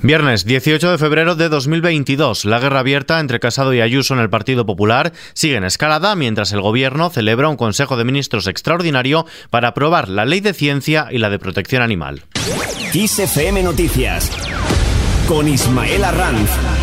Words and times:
Viernes 0.00 0.44
18 0.44 0.92
de 0.92 0.98
febrero 0.98 1.34
de 1.34 1.48
2022. 1.48 2.44
La 2.44 2.60
guerra 2.60 2.80
abierta 2.80 3.18
entre 3.18 3.40
Casado 3.40 3.74
y 3.74 3.80
Ayuso 3.80 4.14
en 4.14 4.20
el 4.20 4.30
Partido 4.30 4.64
Popular 4.64 5.12
sigue 5.34 5.56
en 5.56 5.64
escalada 5.64 6.14
mientras 6.14 6.52
el 6.52 6.60
Gobierno 6.60 7.10
celebra 7.10 7.48
un 7.48 7.56
Consejo 7.56 7.96
de 7.96 8.04
Ministros 8.04 8.46
extraordinario 8.46 9.26
para 9.50 9.68
aprobar 9.68 10.08
la 10.08 10.24
ley 10.24 10.40
de 10.40 10.54
ciencia 10.54 11.08
y 11.10 11.18
la 11.18 11.30
de 11.30 11.40
protección 11.40 11.82
animal. 11.82 12.22
Noticias 13.64 14.30
con 15.26 15.48
Ismael 15.48 16.04
Arranz. 16.04 16.77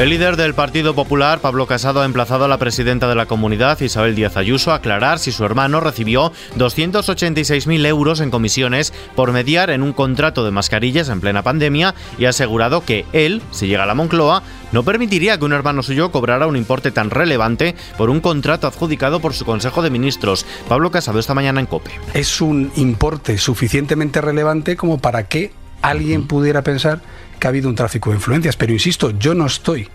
El 0.00 0.08
líder 0.08 0.38
del 0.38 0.54
Partido 0.54 0.94
Popular, 0.94 1.40
Pablo 1.40 1.66
Casado, 1.66 2.00
ha 2.00 2.06
emplazado 2.06 2.46
a 2.46 2.48
la 2.48 2.56
presidenta 2.56 3.06
de 3.06 3.14
la 3.14 3.26
comunidad, 3.26 3.78
Isabel 3.82 4.14
Díaz 4.14 4.38
Ayuso, 4.38 4.72
a 4.72 4.76
aclarar 4.76 5.18
si 5.18 5.30
su 5.30 5.44
hermano 5.44 5.78
recibió 5.78 6.32
286.000 6.56 7.84
euros 7.84 8.20
en 8.20 8.30
comisiones 8.30 8.94
por 9.14 9.30
mediar 9.32 9.68
en 9.68 9.82
un 9.82 9.92
contrato 9.92 10.42
de 10.42 10.52
mascarillas 10.52 11.10
en 11.10 11.20
plena 11.20 11.42
pandemia 11.42 11.94
y 12.16 12.24
ha 12.24 12.30
asegurado 12.30 12.82
que 12.82 13.04
él, 13.12 13.42
si 13.50 13.66
llega 13.66 13.82
a 13.82 13.86
la 13.86 13.94
Moncloa, 13.94 14.42
no 14.72 14.84
permitiría 14.84 15.36
que 15.36 15.44
un 15.44 15.52
hermano 15.52 15.82
suyo 15.82 16.10
cobrara 16.10 16.46
un 16.46 16.56
importe 16.56 16.92
tan 16.92 17.10
relevante 17.10 17.74
por 17.98 18.08
un 18.08 18.20
contrato 18.20 18.66
adjudicado 18.66 19.20
por 19.20 19.34
su 19.34 19.44
Consejo 19.44 19.82
de 19.82 19.90
Ministros. 19.90 20.46
Pablo 20.66 20.90
Casado 20.90 21.18
esta 21.18 21.34
mañana 21.34 21.60
en 21.60 21.66
COPE. 21.66 21.90
Es 22.14 22.40
un 22.40 22.72
importe 22.76 23.36
suficientemente 23.36 24.22
relevante 24.22 24.78
como 24.78 24.98
para 24.98 25.24
que 25.24 25.52
alguien 25.82 26.26
pudiera 26.26 26.62
pensar 26.62 27.02
que 27.38 27.46
ha 27.46 27.50
habido 27.50 27.68
un 27.68 27.74
tráfico 27.74 28.10
de 28.10 28.16
influencias. 28.16 28.56
Pero 28.56 28.72
insisto, 28.72 29.10
yo 29.18 29.34
no 29.34 29.46
estoy 29.46 29.88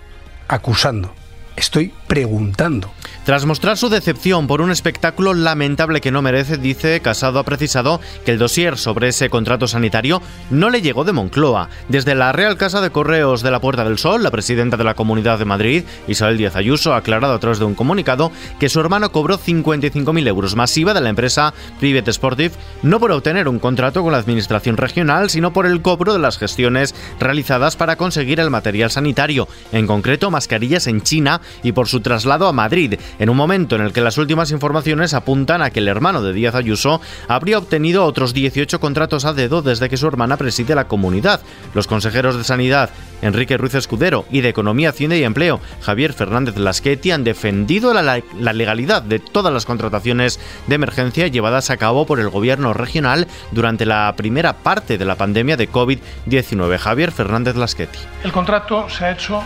acusando, 0.48 1.14
estoy 1.56 1.94
preguntando. 2.08 2.92
Tras 3.26 3.48
mostrar 3.48 3.76
su 3.76 3.90
decepción 3.90 4.46
por 4.46 4.62
un 4.62 4.70
espectáculo 4.70 5.34
lamentable 5.34 6.00
que 6.00 6.12
no 6.12 6.22
merece, 6.22 6.60
dice 6.60 7.00
Casado 7.00 7.40
ha 7.40 7.44
precisado 7.44 8.00
que 8.24 8.30
el 8.30 8.38
dossier 8.38 8.78
sobre 8.78 9.08
ese 9.08 9.32
contrato 9.32 9.68
sanitario 9.68 10.22
no 10.52 10.70
le 10.70 10.84
llegó 10.84 11.04
de 11.06 11.12
Moncloa. 11.12 11.70
Desde 11.90 12.14
la 12.14 12.34
Real 12.34 12.56
Casa 12.56 12.82
de 12.82 12.92
Correos 12.92 13.42
de 13.42 13.50
la 13.50 13.60
Puerta 13.60 13.84
del 13.84 13.98
Sol, 13.98 14.22
la 14.22 14.30
presidenta 14.30 14.78
de 14.78 14.84
la 14.84 14.94
Comunidad 14.94 15.40
de 15.40 15.46
Madrid, 15.46 15.86
Isabel 16.08 16.38
Díaz 16.38 16.56
Ayuso, 16.56 16.94
ha 16.94 16.98
aclarado 16.98 17.34
a 17.34 17.40
través 17.40 17.58
de 17.58 17.66
un 17.66 17.74
comunicado 17.74 18.32
que 18.60 18.70
su 18.70 18.80
hermano 18.80 19.12
cobró 19.12 19.40
55.000 19.40 20.28
euros 20.28 20.56
masiva 20.56 20.94
de 20.94 21.02
la 21.02 21.10
empresa 21.10 21.56
Private 21.80 22.14
Sportive, 22.14 22.54
no 22.84 23.00
por 23.00 23.12
obtener 23.12 23.48
un 23.48 23.58
contrato 23.58 24.04
con 24.04 24.12
la 24.12 24.20
Administración 24.20 24.78
Regional, 24.78 25.32
sino 25.32 25.52
por 25.52 25.66
el 25.66 25.82
cobro 25.82 26.14
de 26.14 26.20
las 26.20 26.38
gestiones 26.38 26.94
realizadas 27.20 27.76
para 27.76 27.96
conseguir 27.96 28.40
el 28.40 28.52
material 28.52 28.92
sanitario, 28.92 29.48
en 29.72 29.88
concreto 29.88 30.30
mascarillas 30.30 30.86
en 30.86 31.02
China, 31.02 31.42
y 31.64 31.72
por 31.72 31.88
su 31.88 32.02
traslado 32.02 32.48
a 32.48 32.54
Madrid 32.54 33.00
en 33.20 33.30
un 33.30 33.38
momento 33.38 33.76
en 33.76 33.82
el 33.82 33.94
que 33.94 34.02
las 34.02 34.18
últimas 34.18 34.52
informaciones 34.52 35.14
apuntan 35.14 35.62
a 35.62 35.70
que 35.70 35.80
el 35.80 35.88
hermano 35.88 36.22
de 36.22 36.34
Díaz 36.34 36.56
Ayuso 36.56 37.02
habría 37.28 37.58
obtenido 37.58 38.06
otros 38.06 38.34
18 38.34 38.80
contratos 38.80 39.26
a 39.26 39.34
dedo 39.34 39.62
desde 39.62 39.90
que 39.90 39.98
su 39.98 40.08
hermana 40.08 40.38
preside 40.38 40.76
la 40.76 40.88
comunidad. 40.88 41.42
Los 41.74 41.88
consejeros 41.88 42.38
de 42.38 42.44
Sanidad, 42.44 42.90
Enrique 43.22 43.58
Ruiz 43.58 43.76
Escudero, 43.76 44.26
y 44.30 44.42
de 44.42 44.50
Economía, 44.50 44.90
Hacienda 44.90 45.16
y 45.16 45.24
Empleo, 45.24 45.60
Javier 45.82 46.14
Fernández 46.14 46.58
Lasqueti, 46.58 47.12
han 47.12 47.24
defendido 47.24 47.94
la, 47.94 48.22
legalidad 48.54 49.02
de 49.02 49.20
todas 49.20 49.54
las 49.54 49.66
contrataciones 49.66 50.40
de 50.68 50.76
emergencia 50.76 51.28
llevadas 51.28 51.70
a 51.70 51.78
cabo 51.78 52.06
por 52.06 52.20
el 52.20 52.30
gobierno 52.30 52.74
regional 52.74 53.28
durante 53.52 53.86
la 53.86 54.14
primera 54.16 54.54
parte 54.54 54.98
de 54.98 55.06
la 55.06 55.16
pandemia 55.16 55.58
de 55.58 55.70
COVID-19. 55.70 56.78
Javier 56.78 57.12
Fernández 57.12 57.56
Lasqueti. 57.56 58.00
El 58.24 58.32
contrato 58.32 58.90
se 58.90 59.06
ha 59.06 59.12
hecho 59.12 59.44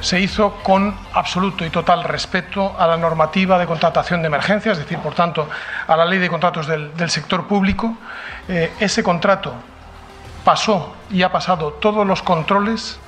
se 0.00 0.20
hizo 0.20 0.54
con 0.62 0.94
absoluto 1.12 1.64
y 1.64 1.70
total 1.70 2.04
respeto 2.04 2.74
a 2.78 2.86
la 2.86 2.96
normativa 2.96 3.58
de 3.58 3.66
contratación 3.66 4.22
de 4.22 4.28
emergencia, 4.28 4.72
es 4.72 4.78
decir, 4.78 4.98
por 4.98 5.14
tanto, 5.14 5.48
a 5.86 5.96
la 5.96 6.04
ley 6.04 6.18
de 6.18 6.28
contratos 6.28 6.66
del, 6.66 7.10
sector 7.10 7.46
público. 7.46 7.96
Eh, 8.48 8.72
ese 8.78 9.02
contrato 9.02 9.54
pasó 10.44 10.94
y 11.10 11.22
ha 11.22 11.32
pasado 11.32 11.72
todos 11.74 12.06
los 12.06 12.22
controles 12.22 13.00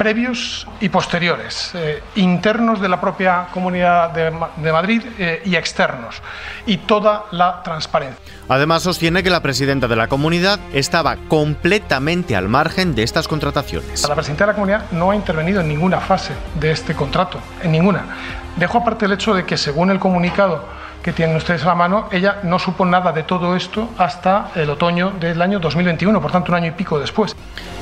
previos 0.00 0.66
y 0.80 0.88
posteriores, 0.88 1.72
eh, 1.74 2.02
internos 2.14 2.80
de 2.80 2.88
la 2.88 3.02
propia 3.02 3.48
Comunidad 3.52 4.08
de, 4.08 4.72
Madrid 4.72 5.02
eh, 5.18 5.42
y 5.44 5.56
externos, 5.56 6.22
y 6.64 6.78
toda 6.78 7.26
la 7.32 7.62
transparencia. 7.62 8.18
Además, 8.48 8.82
sostiene 8.82 9.22
que 9.22 9.28
la 9.28 9.42
presidenta 9.42 9.88
de 9.88 9.96
la 9.96 10.08
comunidad 10.08 10.58
estaba 10.72 11.18
completamente 11.28 12.34
al 12.34 12.48
margen 12.48 12.94
de 12.94 13.02
estas 13.02 13.28
contrataciones. 13.28 14.08
La 14.08 14.14
presidenta 14.14 14.44
de 14.46 14.52
la 14.52 14.54
comunidad 14.54 14.90
no 14.92 15.10
ha 15.10 15.14
intervenido 15.14 15.60
en 15.60 15.68
ninguna 15.68 16.00
fase 16.00 16.32
de 16.54 16.70
este 16.70 16.94
contrato, 16.94 17.38
en 17.62 17.72
ninguna. 17.72 18.06
Dejo 18.56 18.78
aparte 18.78 19.04
el 19.04 19.12
hecho 19.12 19.34
de 19.34 19.44
que, 19.44 19.58
según 19.58 19.90
el 19.90 19.98
comunicado 19.98 20.64
que 21.02 21.12
tienen 21.12 21.36
ustedes 21.36 21.62
a 21.64 21.66
la 21.66 21.74
mano, 21.74 22.08
ella 22.10 22.38
no 22.42 22.58
supo 22.58 22.86
nada 22.86 23.12
de 23.12 23.22
todo 23.22 23.54
esto 23.54 23.90
hasta 23.98 24.50
el 24.54 24.70
otoño 24.70 25.10
del 25.20 25.40
año 25.42 25.58
2021, 25.58 26.20
por 26.22 26.32
tanto 26.32 26.52
un 26.52 26.56
año 26.56 26.68
y 26.68 26.72
pico 26.72 26.98
después. 26.98 27.36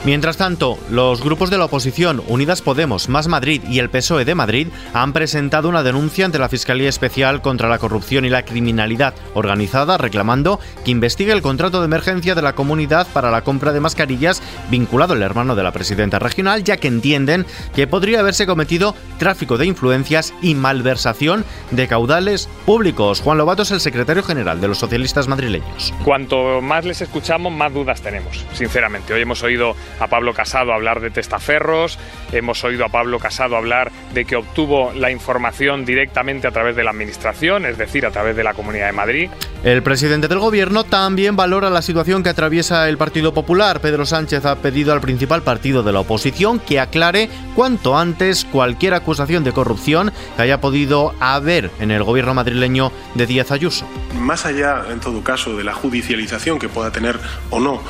Mientras 0.05 0.37
tanto, 0.37 0.79
los 0.91 1.23
grupos 1.23 1.51
de 1.51 1.59
la 1.59 1.65
oposición 1.65 2.23
Unidas 2.29 2.63
Podemos, 2.63 3.09
Más 3.09 3.27
Madrid 3.27 3.63
y 3.69 3.81
el 3.81 3.91
PSOE 3.91 4.25
de 4.25 4.37
Madrid 4.37 4.69
han 4.95 5.13
presentado 5.13 5.69
una 5.69 5.83
denuncia 5.83 6.25
ante 6.25 6.39
la 6.39 6.49
Fiscalía 6.49 6.89
Especial 6.89 7.43
contra 7.43 7.69
la 7.69 7.79
Corrupción 7.79 8.25
y 8.25 8.31
la 8.31 8.45
Criminalidad 8.45 9.15
Organizada 9.35 9.99
reclamando 9.99 10.61
que 10.85 10.93
investigue 10.93 11.33
el 11.33 11.43
contrato 11.43 11.81
de 11.81 11.87
emergencia 11.87 12.37
de 12.37 12.43
la 12.43 12.55
comunidad 12.55 13.09
para 13.13 13.33
la 13.33 13.43
compra 13.43 13.73
de 13.73 13.81
mascarillas 13.81 14.41
vinculado 14.71 15.15
al 15.15 15.23
hermano 15.23 15.57
de 15.57 15.65
la 15.65 15.73
presidenta 15.73 16.21
regional, 16.21 16.63
ya 16.63 16.77
que 16.77 16.89
entienden 16.89 17.45
que 17.75 17.89
podría 17.89 18.21
haberse 18.21 18.47
cometido 18.47 18.95
tráfico 19.19 19.59
de 19.59 19.67
influencias 19.67 20.33
y 20.41 20.55
malversación 20.55 21.45
de 21.73 21.89
caudales 21.89 22.49
públicos. 22.65 23.21
Juan 23.21 23.39
Lobato 23.39 23.63
es 23.63 23.73
el 23.73 23.81
secretario 23.81 24.23
general 24.23 24.61
de 24.61 24.69
los 24.69 24.79
socialistas 24.79 25.27
madrileños. 25.27 25.93
Cuanto 26.05 26.63
más 26.63 26.85
les 26.85 27.01
escuchamos, 27.01 27.53
más 27.53 27.75
dudas 27.75 28.01
tenemos, 28.01 28.47
sinceramente. 28.55 29.13
Hoy 29.13 29.23
hemos 29.23 29.43
oído 29.43 29.75
a 30.01 30.07
Pablo 30.07 30.35
Casado 30.35 30.73
hablar 30.73 31.01
de 31.01 31.11
testaferros, 31.11 31.99
hemos 32.33 32.63
oído 32.65 32.85
a 32.85 32.89
Pablo 32.89 33.19
Casado 33.19 33.57
hablar 33.57 33.91
de 34.15 34.25
que 34.25 34.37
obtuvo 34.37 34.93
la 34.95 35.11
información 35.11 35.85
directamente 35.85 36.47
a 36.47 36.51
través 36.51 36.77
de 36.77 36.85
la 36.85 36.91
Administración, 36.91 37.67
es 37.67 37.79
decir, 37.79 38.07
a 38.07 38.11
través 38.11 38.37
de 38.37 38.45
la 38.45 38.55
Comunidad 38.55 38.87
de 38.87 38.93
Madrid. 38.93 39.31
El 39.65 39.83
presidente 39.83 40.29
del 40.29 40.39
Gobierno 40.39 40.85
también 40.85 41.35
valora 41.35 41.69
la 41.69 41.83
situación 41.83 42.23
que 42.23 42.29
atraviesa 42.29 42.89
el 42.89 42.97
Partido 42.97 43.35
Popular. 43.35 43.81
Pedro 43.81 44.07
Sánchez 44.07 44.45
ha 44.45 44.57
pedido 44.57 44.93
al 44.93 45.01
principal 45.01 45.43
partido 45.43 45.83
de 45.83 45.93
la 45.93 46.01
oposición 46.01 46.61
que 46.61 46.79
aclare 46.79 47.29
cuanto 47.57 47.99
antes 47.99 48.45
cualquier 48.45 48.95
acusación 48.95 49.43
de 49.43 49.53
corrupción 49.53 50.13
que 50.37 50.43
haya 50.43 50.61
podido 50.61 51.15
haber 51.19 51.71
en 51.81 51.91
el 51.91 52.05
gobierno 52.05 52.35
madrileño 52.35 52.93
de 53.15 53.27
Díaz 53.27 53.51
Ayuso. 53.51 53.89
Más 54.15 54.47
allá, 54.47 54.85
en 54.91 55.01
todo 55.01 55.23
caso, 55.23 55.57
de 55.57 55.65
la 55.65 55.75
judicialización 55.75 56.59
que 56.59 56.69
pueda 56.69 56.93
tener 56.93 57.19
o 57.51 57.59
no 57.59 57.83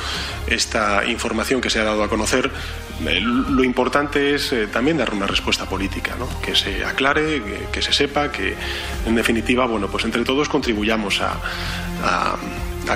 esta 0.46 1.04
información 1.04 1.60
que 1.60 1.70
se 1.70 1.80
ha 1.80 1.84
dado 1.88 2.04
a 2.04 2.08
conocer, 2.08 2.50
eh, 3.06 3.20
lo 3.20 3.64
importante 3.64 4.34
es 4.34 4.52
eh, 4.52 4.66
también 4.66 4.96
dar 4.96 5.12
una 5.12 5.26
respuesta 5.26 5.66
política, 5.66 6.16
que 6.42 6.54
se 6.54 6.84
aclare, 6.84 7.42
que, 7.72 7.82
se 7.82 7.92
sepa, 7.92 8.30
que 8.30 8.54
en 9.06 9.14
definitiva, 9.14 9.66
bueno, 9.66 9.88
pues 9.88 10.04
entre 10.04 10.24
todos 10.24 10.48
contribuyamos 10.48 11.20
a 11.20 11.38
a 12.02 12.36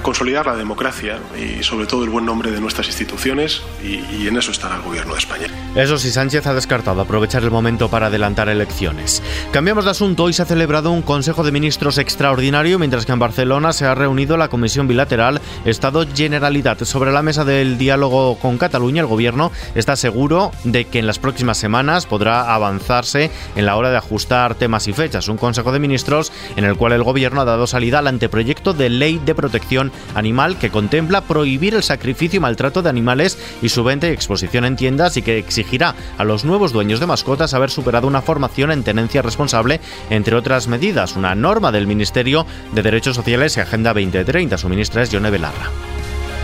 consolidar 0.00 0.46
la 0.46 0.56
democracia 0.56 1.18
y 1.36 1.62
sobre 1.62 1.86
todo 1.86 2.04
el 2.04 2.10
buen 2.10 2.24
nombre 2.24 2.50
de 2.50 2.60
nuestras 2.60 2.86
instituciones 2.86 3.62
y, 3.82 4.26
en 4.26 4.36
eso 4.36 4.52
estará 4.52 4.76
el 4.76 4.82
gobierno 4.82 5.12
de 5.14 5.18
España. 5.18 5.48
Eso 5.74 5.98
sí, 5.98 6.10
Sánchez 6.10 6.46
ha 6.46 6.54
descartado 6.54 7.00
aprovechar 7.00 7.42
el 7.42 7.50
momento 7.50 7.88
para 7.88 8.06
adelantar 8.06 8.48
elecciones. 8.48 9.22
Cambiamos 9.50 9.84
de 9.84 9.90
asunto. 9.90 10.24
Hoy 10.24 10.32
se 10.32 10.42
ha 10.42 10.46
celebrado 10.46 10.92
un 10.92 11.02
Consejo 11.02 11.42
de 11.42 11.50
Ministros 11.52 11.98
extraordinario, 11.98 12.78
mientras 12.78 13.04
que 13.04 13.12
en 13.12 13.18
Barcelona 13.18 13.72
se 13.72 13.84
ha 13.84 13.94
reunido 13.94 14.36
la 14.36 14.48
Comisión 14.48 14.86
Bilateral 14.86 15.40
Estado-Generalitat. 15.64 16.84
Sobre 16.84 17.12
la 17.12 17.22
mesa 17.22 17.44
del 17.44 17.78
diálogo 17.78 18.38
con 18.38 18.58
Cataluña, 18.58 19.00
el 19.00 19.08
gobierno 19.08 19.50
está 19.74 19.96
seguro 19.96 20.52
de 20.64 20.84
que 20.84 21.00
en 21.00 21.06
las 21.06 21.18
próximas 21.18 21.58
semanas 21.58 22.06
podrá 22.06 22.54
avanzarse 22.54 23.30
en 23.56 23.66
la 23.66 23.76
hora 23.76 23.90
de 23.90 23.96
ajustar 23.96 24.54
temas 24.54 24.86
y 24.88 24.92
fechas. 24.92 25.28
Un 25.28 25.36
Consejo 25.36 25.72
de 25.72 25.80
Ministros 25.80 26.32
en 26.56 26.64
el 26.64 26.76
cual 26.76 26.92
el 26.92 27.02
gobierno 27.02 27.40
ha 27.40 27.44
dado 27.44 27.66
salida 27.66 27.98
al 27.98 28.06
anteproyecto 28.06 28.72
de 28.72 28.88
ley 28.88 29.20
de 29.24 29.34
protección 29.34 29.81
animal 30.14 30.58
que 30.58 30.70
contempla 30.70 31.22
prohibir 31.22 31.74
el 31.74 31.82
sacrificio 31.82 32.36
y 32.36 32.40
maltrato 32.40 32.82
de 32.82 32.90
animales 32.90 33.38
y 33.62 33.70
su 33.70 33.82
venta 33.82 34.08
y 34.08 34.10
exposición 34.10 34.64
en 34.64 34.76
tiendas 34.76 35.16
y 35.16 35.22
que 35.22 35.38
exigirá 35.38 35.94
a 36.18 36.24
los 36.24 36.44
nuevos 36.44 36.72
dueños 36.72 37.00
de 37.00 37.06
mascotas 37.06 37.54
haber 37.54 37.70
superado 37.70 38.06
una 38.06 38.22
formación 38.22 38.70
en 38.70 38.84
tenencia 38.84 39.22
responsable, 39.22 39.80
entre 40.10 40.36
otras 40.36 40.68
medidas. 40.68 41.16
Una 41.16 41.34
norma 41.34 41.72
del 41.72 41.86
Ministerio 41.86 42.46
de 42.72 42.82
Derechos 42.82 43.16
Sociales 43.16 43.56
y 43.56 43.60
Agenda 43.60 43.94
2030. 43.94 44.58
Su 44.58 44.68
ministra 44.68 45.02
es 45.02 45.10
Yone 45.10 45.30
Belarra. 45.30 45.70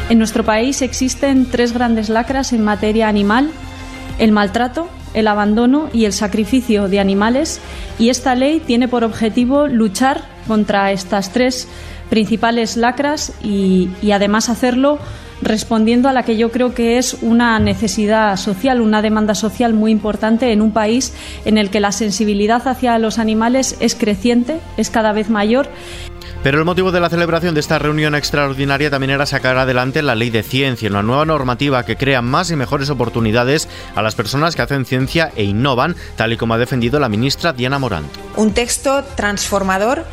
En 0.08 0.18
nuestro 0.18 0.42
país 0.42 0.80
existen 0.80 1.46
tres 1.50 1.74
grandes 1.74 2.08
lacras 2.08 2.54
en 2.54 2.64
materia 2.64 3.08
animal, 3.08 3.50
el 4.18 4.32
maltrato, 4.32 4.88
el 5.14 5.28
abandono 5.28 5.90
y 5.92 6.06
el 6.06 6.12
sacrificio 6.12 6.88
de 6.88 7.00
animales 7.00 7.60
y 7.98 8.08
esta 8.08 8.34
ley 8.34 8.60
tiene 8.60 8.88
por 8.88 9.04
objetivo 9.04 9.66
luchar 9.66 10.22
contra 10.46 10.92
estas 10.92 11.32
tres 11.32 11.68
principales 12.08 12.76
lacras 12.76 13.32
y, 13.42 13.90
además 14.12 14.48
hacerlo 14.48 14.98
respondiendo 15.40 16.08
a 16.08 16.12
la 16.12 16.24
que 16.24 16.36
yo 16.36 16.50
creo 16.50 16.74
que 16.74 16.98
es 16.98 17.16
una 17.22 17.60
necesidad 17.60 18.36
social, 18.36 18.80
una 18.80 19.02
demanda 19.02 19.36
social 19.36 19.72
muy 19.72 19.92
importante 19.92 20.50
en 20.50 20.60
un 20.60 20.72
país 20.72 21.12
en 21.44 21.58
el 21.58 21.70
que 21.70 21.78
la 21.78 21.92
sensibilidad 21.92 22.66
hacia 22.66 22.98
los 22.98 23.20
animales 23.20 23.76
es 23.78 23.94
creciente, 23.94 24.58
es 24.76 24.90
cada 24.90 25.12
vez 25.12 25.30
mayor 25.30 25.68
Pero 26.42 26.58
el 26.58 26.64
motivo 26.64 26.90
de 26.90 26.98
la 26.98 27.08
celebración 27.08 27.54
de 27.54 27.60
esta 27.60 27.78
reunión 27.78 28.16
extraordinaria 28.16 28.90
también 28.90 29.10
era 29.10 29.26
sacar 29.26 29.58
adelante 29.58 30.02
la 30.02 30.16
ley 30.16 30.30
de 30.30 30.42
ciencia, 30.42 30.90
una 30.90 31.04
nueva 31.04 31.24
normativa 31.24 31.84
que 31.84 31.96
crea 31.96 32.20
más 32.20 32.50
y 32.50 32.56
mejores 32.56 32.90
oportunidades 32.90 33.68
a 33.94 34.02
las 34.02 34.16
personas 34.16 34.56
que 34.56 34.62
hacen 34.62 34.86
ciencia 34.86 35.30
e 35.36 35.44
innovan, 35.44 35.94
tal 36.16 36.32
y 36.32 36.36
como 36.36 36.54
ha 36.54 36.58
defendido 36.58 36.98
la 36.98 37.08
ministra 37.08 37.52
Diana 37.52 37.78
Morant. 37.78 38.08
Un 38.34 38.54
texto 38.54 39.04
transformador 39.14 40.04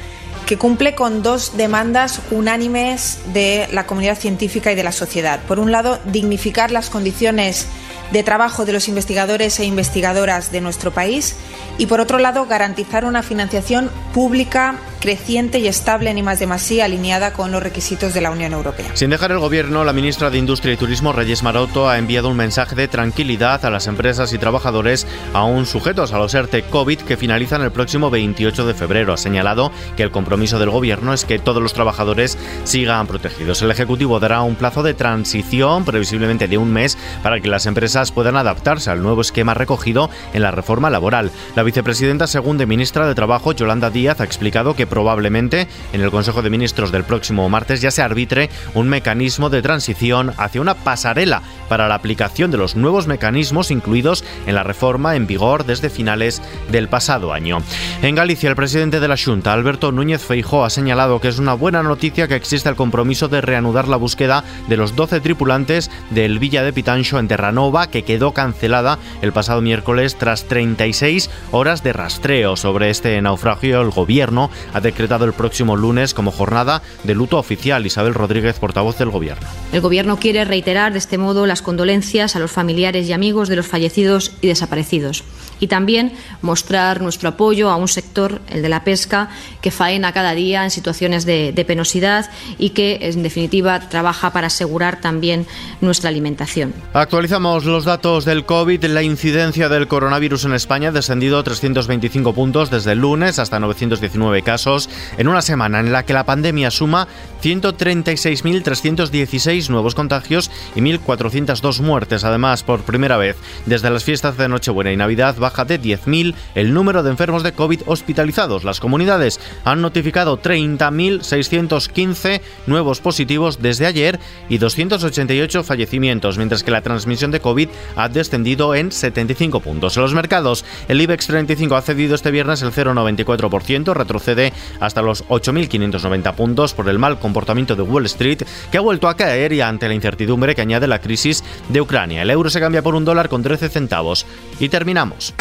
que 0.45 0.57
cumple 0.57 0.95
con 0.95 1.23
dos 1.23 1.57
demandas 1.57 2.21
unánimes 2.31 3.19
de 3.33 3.67
la 3.71 3.85
comunidad 3.85 4.17
científica 4.17 4.71
y 4.71 4.75
de 4.75 4.83
la 4.83 4.91
sociedad. 4.91 5.39
Por 5.47 5.59
un 5.59 5.71
lado, 5.71 5.99
dignificar 6.05 6.71
las 6.71 6.89
condiciones 6.89 7.67
de 8.11 8.23
trabajo 8.23 8.65
de 8.65 8.73
los 8.73 8.87
investigadores 8.87 9.59
e 9.59 9.65
investigadoras 9.65 10.51
de 10.51 10.61
nuestro 10.61 10.91
país 10.91 11.35
y, 11.77 11.87
por 11.87 11.99
otro 11.99 12.19
lado, 12.19 12.45
garantizar 12.45 13.05
una 13.05 13.23
financiación 13.23 13.89
pública 14.13 14.75
creciente 15.05 15.59
y 15.59 15.67
estable 15.67 16.09
en 16.09 16.17
I+D+I 16.17 16.81
alineada 16.81 17.31
con 17.31 17.51
los 17.51 17.61
requisitos 17.61 18.15
de 18.15 18.21
la 18.21 18.31
Unión 18.31 18.53
Europea. 18.53 18.87
Sin 18.95 19.11
dejar 19.11 19.31
el 19.31 19.37
gobierno, 19.37 19.83
la 19.83 19.93
ministra 19.93 20.31
de 20.31 20.39
Industria 20.39 20.73
y 20.73 20.77
Turismo, 20.77 21.13
Reyes 21.13 21.43
Maroto, 21.43 21.87
ha 21.87 21.99
enviado 21.99 22.27
un 22.27 22.35
mensaje 22.35 22.75
de 22.75 22.87
tranquilidad 22.87 23.63
a 23.65 23.69
las 23.69 23.85
empresas 23.85 24.33
y 24.33 24.39
trabajadores 24.39 25.05
aún 25.33 25.67
sujetos 25.67 26.11
a 26.11 26.17
los 26.17 26.33
ERTE 26.33 26.63
COVID 26.63 27.01
que 27.01 27.17
finalizan 27.17 27.61
el 27.61 27.71
próximo 27.71 28.09
28 28.09 28.65
de 28.65 28.73
febrero. 28.73 29.13
Ha 29.13 29.17
señalado 29.17 29.71
que 29.95 30.01
el 30.01 30.09
compromiso 30.09 30.57
del 30.57 30.71
gobierno 30.71 31.13
es 31.13 31.23
que 31.23 31.37
todos 31.37 31.61
los 31.61 31.73
trabajadores 31.73 32.35
sigan 32.63 33.05
protegidos. 33.05 33.61
El 33.61 33.69
Ejecutivo 33.69 34.19
dará 34.19 34.41
un 34.41 34.55
plazo 34.55 34.81
de 34.81 34.95
transición, 34.95 35.85
previsiblemente 35.85 36.47
de 36.47 36.57
un 36.57 36.73
mes, 36.73 36.97
para 37.21 37.39
que 37.39 37.47
las 37.47 37.67
empresas 37.67 38.11
puedan 38.11 38.37
adaptarse 38.37 38.89
al 38.89 39.03
nuevo 39.03 39.21
esquema 39.21 39.53
recogido 39.53 40.09
en 40.33 40.41
la 40.41 40.49
reforma 40.49 40.89
laboral. 40.89 41.29
La 41.55 41.61
vicepresidenta 41.61 42.25
segunda 42.25 42.65
ministra 42.65 43.05
de 43.05 43.13
Trabajo, 43.13 43.51
Yolanda 43.51 43.91
Díaz, 43.91 44.19
ha 44.19 44.23
explicado 44.23 44.75
que 44.75 44.87
probablemente 44.95 45.67
en 45.91 45.99
el 45.99 46.09
Consejo 46.09 46.41
de 46.41 46.49
Ministros 46.49 46.89
del 46.89 47.03
próximo 47.03 47.49
martes 47.49 47.81
ya 47.81 47.91
se 47.91 48.01
arbitre 48.01 48.49
un 48.75 48.87
mecanismo 48.87 49.49
de 49.49 49.61
transición 49.61 50.31
hacia 50.37 50.61
una 50.61 50.73
pasarela 50.73 51.41
para 51.67 51.89
la 51.89 51.95
aplicación 51.95 52.49
de 52.49 52.57
los 52.57 52.77
nuevos 52.77 53.05
mecanismos 53.05 53.71
incluidos 53.71 54.23
en 54.47 54.55
la 54.55 54.63
reforma 54.63 55.17
en 55.17 55.27
vigor 55.27 55.65
desde 55.65 55.89
finales 55.89 56.41
del 56.71 56.87
pasado 56.87 57.33
año. 57.33 57.57
En 58.01 58.15
Galicia, 58.15 58.49
el 58.49 58.55
presidente 58.55 59.01
de 59.01 59.09
la 59.09 59.17
Junta, 59.17 59.51
Alberto 59.51 59.91
Núñez 59.91 60.21
Feijóo, 60.21 60.63
ha 60.63 60.69
señalado 60.69 61.19
que 61.19 61.27
es 61.27 61.39
una 61.39 61.55
buena 61.55 61.83
noticia 61.83 62.29
que 62.29 62.35
existe 62.35 62.69
el 62.69 62.77
compromiso 62.77 63.27
de 63.27 63.41
reanudar 63.41 63.89
la 63.89 63.97
búsqueda 63.97 64.45
de 64.69 64.77
los 64.77 64.95
12 64.95 65.19
tripulantes 65.19 65.91
del 66.11 66.39
Villa 66.39 66.63
de 66.63 66.71
Pitancho 66.71 67.19
en 67.19 67.27
Terranova, 67.27 67.87
que 67.87 68.03
quedó 68.03 68.31
cancelada 68.31 68.97
el 69.21 69.33
pasado 69.33 69.59
miércoles 69.59 70.15
tras 70.15 70.45
36 70.45 71.29
horas 71.51 71.83
de 71.83 71.91
rastreo 71.91 72.55
sobre 72.55 72.89
este 72.89 73.21
naufragio. 73.21 73.81
El 73.81 73.89
gobierno 73.89 74.49
ha 74.73 74.84
decretado 74.85 75.25
el 75.25 75.33
próximo 75.33 75.75
lunes 75.75 76.13
como 76.13 76.31
jornada 76.31 76.81
de 77.03 77.15
luto 77.15 77.37
oficial. 77.37 77.85
Isabel 77.85 78.13
Rodríguez, 78.13 78.59
portavoz 78.59 78.97
del 78.97 79.09
Gobierno. 79.09 79.45
El 79.73 79.81
Gobierno 79.81 80.17
quiere 80.17 80.45
reiterar 80.45 80.93
de 80.93 80.99
este 80.99 81.17
modo 81.17 81.45
las 81.45 81.61
condolencias 81.61 82.35
a 82.35 82.39
los 82.39 82.51
familiares 82.51 83.09
y 83.09 83.13
amigos 83.13 83.49
de 83.49 83.57
los 83.57 83.67
fallecidos 83.67 84.31
y 84.41 84.47
desaparecidos 84.47 85.23
y 85.59 85.67
también 85.67 86.13
mostrar 86.41 87.01
nuestro 87.01 87.29
apoyo 87.29 87.69
a 87.69 87.75
un 87.75 87.87
sector, 87.87 88.41
el 88.49 88.61
de 88.61 88.69
la 88.69 88.83
pesca, 88.83 89.29
que 89.61 89.71
faena 89.71 90.11
cada 90.11 90.33
día 90.33 90.63
en 90.63 90.71
situaciones 90.71 91.25
de, 91.25 91.53
de, 91.53 91.65
penosidad 91.65 92.29
y 92.57 92.71
que, 92.71 92.99
en 93.01 93.23
definitiva, 93.23 93.79
trabaja 93.89 94.31
para 94.33 94.47
asegurar 94.47 95.01
también 95.01 95.45
nuestra 95.81 96.09
alimentación. 96.09 96.73
Actualizamos 96.93 97.65
los 97.65 97.85
datos 97.85 98.25
del 98.25 98.45
COVID. 98.45 98.83
La 98.85 99.03
incidencia 99.03 99.69
del 99.69 99.87
coronavirus 99.87 100.45
en 100.45 100.53
España 100.53 100.89
ha 100.89 100.91
descendido 100.91 101.43
325 101.43 102.33
puntos 102.33 102.69
desde 102.69 102.91
el 102.91 102.99
lunes 102.99 103.39
hasta 103.39 103.59
919 103.59 104.41
casos 104.41 104.74
en 105.17 105.27
una 105.27 105.41
semana 105.41 105.79
en 105.79 105.91
la 105.91 106.03
que 106.03 106.13
la 106.13 106.25
pandemia 106.25 106.69
suma 106.71 107.07
136.316 107.43 109.69
nuevos 109.69 109.95
contagios 109.95 110.51
y 110.75 110.81
1.402 110.81 111.81
muertes. 111.81 112.23
Además, 112.23 112.63
por 112.63 112.81
primera 112.81 113.17
vez 113.17 113.35
desde 113.65 113.89
las 113.89 114.03
fiestas 114.03 114.37
de 114.37 114.49
Nochebuena 114.49 114.91
y 114.91 114.97
Navidad, 114.97 115.35
baja 115.37 115.65
de 115.65 115.79
10.000 115.79 116.33
el 116.55 116.73
número 116.73 117.03
de 117.03 117.11
enfermos 117.11 117.43
de 117.43 117.53
COVID 117.53 117.81
hospitalizados. 117.85 118.63
Las 118.63 118.79
comunidades 118.79 119.39
han 119.63 119.81
notificado 119.81 120.41
30.615 120.41 122.41
nuevos 122.67 122.99
positivos 122.99 123.61
desde 123.61 123.85
ayer 123.85 124.19
y 124.49 124.57
288 124.57 125.63
fallecimientos, 125.63 126.37
mientras 126.37 126.63
que 126.63 126.71
la 126.71 126.81
transmisión 126.81 127.31
de 127.31 127.39
COVID 127.39 127.69
ha 127.95 128.09
descendido 128.09 128.75
en 128.75 128.91
75 128.91 129.59
puntos. 129.59 129.97
En 129.97 130.03
los 130.03 130.13
mercados, 130.13 130.65
el 130.87 131.01
IBEX 131.01 131.27
35 131.27 131.75
ha 131.75 131.81
cedido 131.81 132.15
este 132.15 132.31
viernes 132.31 132.61
el 132.61 132.71
0,94%, 132.71 133.93
retrocede 133.93 134.53
hasta 134.79 135.01
los 135.01 135.25
8.590 135.27 136.33
puntos 136.35 136.73
por 136.73 136.89
el 136.89 136.99
mal 136.99 137.19
comportamiento 137.19 137.75
de 137.75 137.83
Wall 137.83 138.05
Street, 138.05 138.43
que 138.71 138.77
ha 138.77 138.81
vuelto 138.81 139.07
a 139.07 139.15
caer 139.15 139.53
y 139.53 139.61
ante 139.61 139.87
la 139.87 139.93
incertidumbre 139.93 140.55
que 140.55 140.61
añade 140.61 140.87
la 140.87 140.99
crisis 140.99 141.43
de 141.69 141.81
Ucrania. 141.81 142.21
El 142.21 142.29
euro 142.29 142.49
se 142.49 142.59
cambia 142.59 142.81
por 142.81 142.95
un 142.95 143.05
dólar 143.05 143.29
con 143.29 143.43
13 143.43 143.69
centavos. 143.69 144.25
Y 144.59 144.69
terminamos. 144.69 145.33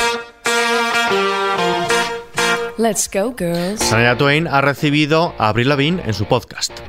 Let's 2.76 3.08
go, 3.12 3.34
girls. 3.37 3.81
Twain 4.19 4.49
ha 4.49 4.61
recibido 4.61 5.34
a 5.38 5.49
Avril 5.49 5.69
Lavigne 5.69 6.02
en 6.05 6.14
su 6.14 6.26
podcast. 6.26 6.81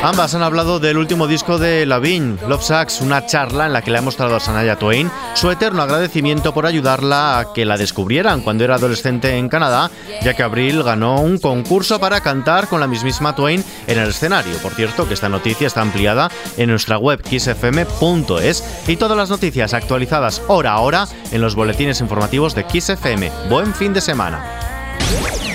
Ambas 0.00 0.32
han 0.36 0.44
hablado 0.44 0.78
del 0.78 0.96
último 0.96 1.26
disco 1.26 1.58
de 1.58 1.84
Lavigne, 1.84 2.36
Love 2.46 2.62
Sucks, 2.62 3.00
una 3.00 3.26
charla 3.26 3.66
en 3.66 3.72
la 3.72 3.82
que 3.82 3.90
le 3.90 3.98
ha 3.98 4.02
mostrado 4.02 4.36
a 4.36 4.40
Sanaya 4.40 4.76
Twain 4.76 5.10
su 5.34 5.50
eterno 5.50 5.82
agradecimiento 5.82 6.54
por 6.54 6.66
ayudarla 6.66 7.40
a 7.40 7.52
que 7.52 7.64
la 7.64 7.76
descubrieran 7.76 8.42
cuando 8.42 8.62
era 8.62 8.76
adolescente 8.76 9.36
en 9.36 9.48
Canadá, 9.48 9.90
ya 10.22 10.34
que 10.34 10.44
Abril 10.44 10.84
ganó 10.84 11.20
un 11.20 11.38
concurso 11.38 11.98
para 11.98 12.20
cantar 12.20 12.68
con 12.68 12.78
la 12.78 12.86
mismísima 12.86 13.34
Twain 13.34 13.64
en 13.88 13.98
el 13.98 14.10
escenario. 14.10 14.56
Por 14.58 14.72
cierto, 14.72 15.08
que 15.08 15.14
esta 15.14 15.28
noticia 15.28 15.66
está 15.66 15.80
ampliada 15.80 16.30
en 16.56 16.70
nuestra 16.70 16.96
web 16.96 17.20
kissfm.es 17.20 18.84
y 18.86 18.96
todas 18.96 19.16
las 19.16 19.30
noticias 19.30 19.74
actualizadas 19.74 20.42
hora 20.46 20.74
a 20.74 20.80
hora 20.80 21.08
en 21.32 21.40
los 21.40 21.56
boletines 21.56 22.00
informativos 22.00 22.54
de 22.54 22.64
Kiss 22.64 22.88
FM. 22.88 23.32
Buen 23.50 23.74
fin 23.74 23.92
de 23.92 24.00
semana. 24.00 25.47